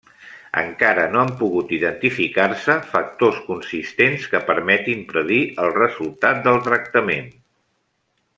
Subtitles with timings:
[0.59, 7.31] Encara no han pogut identificar-se factors consistents que permetin predir el resultat del tractament.